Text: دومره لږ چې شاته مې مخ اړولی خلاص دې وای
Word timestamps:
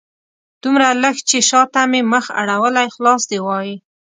دومره 0.63 0.87
لږ 1.03 1.15
چې 1.29 1.37
شاته 1.49 1.81
مې 1.91 2.01
مخ 2.11 2.25
اړولی 2.41 2.87
خلاص 2.95 3.21
دې 3.31 3.39
وای 3.45 3.71